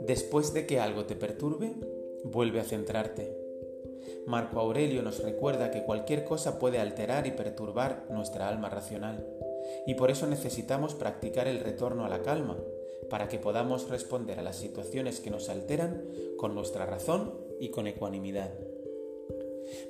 Después 0.00 0.54
de 0.54 0.66
que 0.66 0.80
algo 0.80 1.04
te 1.04 1.16
perturbe, 1.16 1.74
vuelve 2.24 2.60
a 2.60 2.64
centrarte. 2.64 3.36
Marco 4.26 4.60
Aurelio 4.60 5.02
nos 5.02 5.22
recuerda 5.22 5.70
que 5.70 5.82
cualquier 5.84 6.24
cosa 6.24 6.58
puede 6.58 6.78
alterar 6.78 7.26
y 7.26 7.32
perturbar 7.32 8.06
nuestra 8.10 8.48
alma 8.48 8.68
racional, 8.68 9.26
y 9.86 9.94
por 9.94 10.10
eso 10.10 10.26
necesitamos 10.26 10.94
practicar 10.94 11.48
el 11.48 11.60
retorno 11.60 12.04
a 12.04 12.08
la 12.08 12.22
calma, 12.22 12.58
para 13.10 13.28
que 13.28 13.38
podamos 13.38 13.88
responder 13.88 14.38
a 14.38 14.42
las 14.42 14.56
situaciones 14.56 15.20
que 15.20 15.30
nos 15.30 15.48
alteran 15.48 16.04
con 16.36 16.54
nuestra 16.54 16.86
razón 16.86 17.34
y 17.58 17.70
con 17.70 17.86
ecuanimidad. 17.86 18.52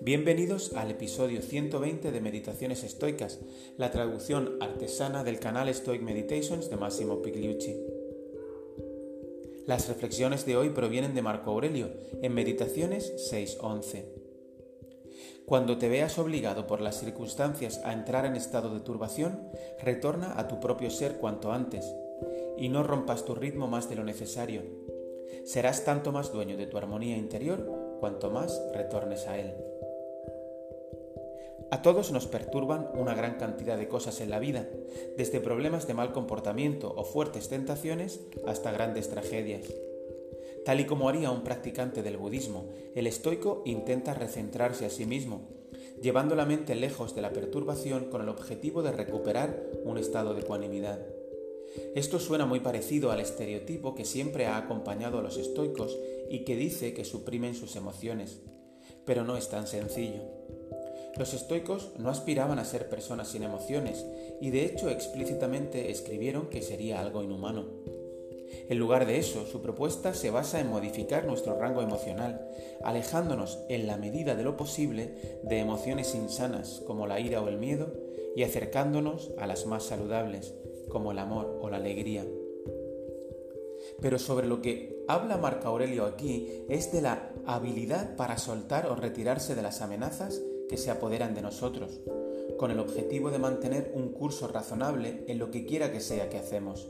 Bienvenidos 0.00 0.72
al 0.74 0.90
episodio 0.90 1.42
120 1.42 2.10
de 2.10 2.20
Meditaciones 2.20 2.84
Estoicas, 2.84 3.40
la 3.76 3.90
traducción 3.90 4.56
artesana 4.60 5.24
del 5.24 5.38
canal 5.38 5.72
Stoic 5.74 6.02
Meditations 6.02 6.70
de 6.70 6.76
Massimo 6.76 7.22
Pigliucci. 7.22 7.76
Las 9.66 9.88
reflexiones 9.88 10.46
de 10.46 10.56
hoy 10.56 10.70
provienen 10.70 11.14
de 11.14 11.22
Marco 11.22 11.50
Aurelio 11.50 11.90
en 12.22 12.34
Meditaciones 12.34 13.12
6.11. 13.32 14.04
Cuando 15.44 15.78
te 15.78 15.88
veas 15.88 16.18
obligado 16.18 16.66
por 16.66 16.80
las 16.80 17.00
circunstancias 17.00 17.80
a 17.84 17.92
entrar 17.92 18.24
en 18.26 18.36
estado 18.36 18.72
de 18.72 18.80
turbación, 18.80 19.48
retorna 19.82 20.38
a 20.38 20.48
tu 20.48 20.60
propio 20.60 20.90
ser 20.90 21.16
cuanto 21.18 21.52
antes 21.52 21.84
y 22.56 22.68
no 22.68 22.82
rompas 22.82 23.24
tu 23.24 23.34
ritmo 23.34 23.66
más 23.66 23.88
de 23.88 23.96
lo 23.96 24.04
necesario. 24.04 24.62
Serás 25.44 25.84
tanto 25.84 26.12
más 26.12 26.32
dueño 26.32 26.56
de 26.56 26.66
tu 26.66 26.78
armonía 26.78 27.16
interior 27.16 27.85
cuanto 28.00 28.30
más 28.30 28.60
retornes 28.74 29.26
a 29.26 29.38
él. 29.38 29.54
A 31.70 31.82
todos 31.82 32.12
nos 32.12 32.26
perturban 32.26 32.88
una 32.94 33.14
gran 33.14 33.38
cantidad 33.38 33.76
de 33.76 33.88
cosas 33.88 34.20
en 34.20 34.30
la 34.30 34.38
vida, 34.38 34.68
desde 35.16 35.40
problemas 35.40 35.88
de 35.88 35.94
mal 35.94 36.12
comportamiento 36.12 36.94
o 36.96 37.04
fuertes 37.04 37.48
tentaciones 37.48 38.20
hasta 38.46 38.70
grandes 38.70 39.08
tragedias. 39.08 39.62
Tal 40.64 40.80
y 40.80 40.84
como 40.84 41.08
haría 41.08 41.30
un 41.30 41.42
practicante 41.42 42.02
del 42.02 42.18
budismo, 42.18 42.66
el 42.94 43.06
estoico 43.06 43.62
intenta 43.64 44.14
recentrarse 44.14 44.86
a 44.86 44.90
sí 44.90 45.06
mismo, 45.06 45.48
llevando 46.00 46.36
la 46.36 46.46
mente 46.46 46.74
lejos 46.74 47.14
de 47.14 47.22
la 47.22 47.32
perturbación 47.32 48.10
con 48.10 48.20
el 48.22 48.28
objetivo 48.28 48.82
de 48.82 48.92
recuperar 48.92 49.62
un 49.84 49.98
estado 49.98 50.34
de 50.34 50.42
ecuanimidad. 50.42 51.00
Esto 51.94 52.18
suena 52.20 52.46
muy 52.46 52.60
parecido 52.60 53.10
al 53.10 53.20
estereotipo 53.20 53.94
que 53.94 54.04
siempre 54.04 54.46
ha 54.46 54.56
acompañado 54.56 55.18
a 55.18 55.22
los 55.22 55.36
estoicos 55.36 55.96
y 56.28 56.40
que 56.44 56.56
dice 56.56 56.94
que 56.94 57.04
suprimen 57.04 57.54
sus 57.54 57.76
emociones, 57.76 58.40
pero 59.04 59.24
no 59.24 59.36
es 59.36 59.48
tan 59.48 59.66
sencillo. 59.66 60.20
Los 61.16 61.32
estoicos 61.32 61.92
no 61.98 62.10
aspiraban 62.10 62.58
a 62.58 62.64
ser 62.64 62.90
personas 62.90 63.28
sin 63.28 63.42
emociones 63.42 64.04
y 64.40 64.50
de 64.50 64.66
hecho 64.66 64.90
explícitamente 64.90 65.90
escribieron 65.90 66.48
que 66.50 66.60
sería 66.60 67.00
algo 67.00 67.22
inhumano. 67.22 67.64
En 68.68 68.78
lugar 68.78 69.06
de 69.06 69.18
eso, 69.18 69.46
su 69.46 69.62
propuesta 69.62 70.12
se 70.12 70.30
basa 70.30 70.60
en 70.60 70.68
modificar 70.68 71.24
nuestro 71.24 71.58
rango 71.58 71.82
emocional, 71.82 72.46
alejándonos 72.82 73.58
en 73.68 73.86
la 73.86 73.96
medida 73.96 74.34
de 74.34 74.44
lo 74.44 74.56
posible 74.56 75.40
de 75.42 75.58
emociones 75.58 76.14
insanas 76.14 76.82
como 76.86 77.06
la 77.06 77.20
ira 77.20 77.40
o 77.40 77.48
el 77.48 77.58
miedo 77.58 77.92
y 78.34 78.42
acercándonos 78.42 79.30
a 79.38 79.46
las 79.46 79.66
más 79.66 79.84
saludables 79.84 80.52
como 80.88 81.12
el 81.12 81.18
amor 81.18 81.58
o 81.60 81.70
la 81.70 81.76
alegría. 81.76 82.24
Pero 84.00 84.18
sobre 84.18 84.46
lo 84.46 84.62
que 84.62 85.04
habla 85.08 85.36
Marco 85.36 85.68
Aurelio 85.68 86.04
aquí 86.04 86.64
es 86.68 86.92
de 86.92 87.02
la 87.02 87.32
habilidad 87.46 88.16
para 88.16 88.38
soltar 88.38 88.86
o 88.86 88.96
retirarse 88.96 89.54
de 89.54 89.62
las 89.62 89.80
amenazas 89.80 90.42
que 90.68 90.76
se 90.76 90.90
apoderan 90.90 91.34
de 91.34 91.42
nosotros, 91.42 92.00
con 92.58 92.70
el 92.70 92.80
objetivo 92.80 93.30
de 93.30 93.38
mantener 93.38 93.92
un 93.94 94.12
curso 94.12 94.48
razonable 94.48 95.24
en 95.28 95.38
lo 95.38 95.50
que 95.50 95.64
quiera 95.64 95.92
que 95.92 96.00
sea 96.00 96.28
que 96.28 96.38
hacemos. 96.38 96.88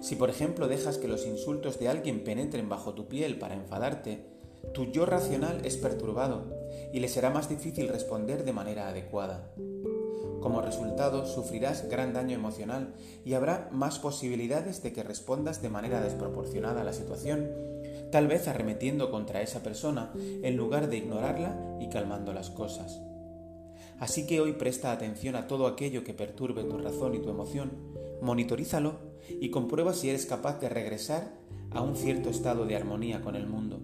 Si 0.00 0.16
por 0.16 0.30
ejemplo 0.30 0.68
dejas 0.68 0.96
que 0.98 1.08
los 1.08 1.26
insultos 1.26 1.78
de 1.78 1.88
alguien 1.88 2.24
penetren 2.24 2.68
bajo 2.68 2.94
tu 2.94 3.08
piel 3.08 3.38
para 3.38 3.54
enfadarte, 3.54 4.24
tu 4.72 4.86
yo 4.86 5.06
racional 5.06 5.64
es 5.64 5.76
perturbado 5.76 6.44
y 6.92 7.00
le 7.00 7.08
será 7.08 7.30
más 7.30 7.48
difícil 7.48 7.88
responder 7.88 8.44
de 8.44 8.52
manera 8.52 8.88
adecuada. 8.88 9.52
Como 10.46 10.60
resultado, 10.60 11.26
sufrirás 11.26 11.88
gran 11.88 12.12
daño 12.12 12.36
emocional 12.36 12.94
y 13.24 13.34
habrá 13.34 13.68
más 13.72 13.98
posibilidades 13.98 14.80
de 14.80 14.92
que 14.92 15.02
respondas 15.02 15.60
de 15.60 15.70
manera 15.70 16.00
desproporcionada 16.00 16.82
a 16.82 16.84
la 16.84 16.92
situación 16.92 17.50
tal 18.12 18.28
vez 18.28 18.46
arremetiendo 18.46 19.10
contra 19.10 19.42
esa 19.42 19.64
persona 19.64 20.12
en 20.14 20.56
lugar 20.56 20.88
de 20.88 20.98
ignorarla 20.98 21.78
y 21.80 21.88
calmando 21.88 22.32
las 22.32 22.50
cosas. 22.50 23.00
Así 23.98 24.28
que 24.28 24.40
hoy 24.40 24.52
presta 24.52 24.92
atención 24.92 25.34
a 25.34 25.48
todo 25.48 25.66
aquello 25.66 26.04
que 26.04 26.14
perturbe 26.14 26.62
tu 26.62 26.78
razón 26.78 27.16
y 27.16 27.18
tu 27.18 27.28
emoción, 27.28 27.72
monitorízalo 28.22 29.00
y 29.40 29.50
comprueba 29.50 29.94
si 29.94 30.10
eres 30.10 30.26
capaz 30.26 30.60
de 30.60 30.68
regresar 30.68 31.32
a 31.72 31.82
un 31.82 31.96
cierto 31.96 32.30
estado 32.30 32.66
de 32.66 32.76
armonía 32.76 33.20
con 33.20 33.34
el 33.34 33.48
mundo. 33.48 33.80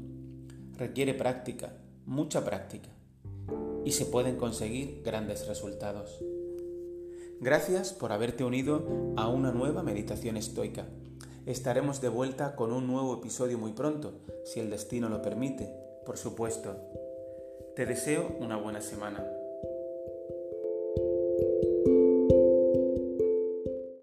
Requiere 0.79 1.13
práctica, 1.13 1.73
mucha 2.07 2.45
práctica, 2.45 2.91
y 3.85 3.91
se 3.91 4.07
pueden 4.07 4.37
conseguir 4.37 5.03
grandes 5.05 5.49
resultados. 5.49 6.23
Gracias 7.43 7.93
por 7.93 8.13
haberte 8.13 8.45
unido 8.45 8.87
a 9.17 9.29
una 9.29 9.51
nueva 9.51 9.83
meditación 9.83 10.37
estoica. 10.37 10.87
Estaremos 11.45 12.01
de 12.01 12.09
vuelta 12.09 12.55
con 12.55 12.73
un 12.73 12.87
nuevo 12.87 13.15
episodio 13.15 13.59
muy 13.59 13.73
pronto, 13.73 14.21
si 14.45 14.61
el 14.61 14.71
destino 14.71 15.09
lo 15.09 15.23
permite, 15.23 15.69
por 16.07 16.17
supuesto. 16.17 16.77
Te 17.75 17.85
deseo 17.85 18.37
una 18.39 18.57
buena 18.57 18.81
semana. 18.81 19.27